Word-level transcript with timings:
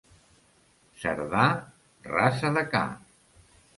Cerdà, 1.03 1.43
raça 2.13 2.53
de 2.57 2.65
ca. 2.73 2.83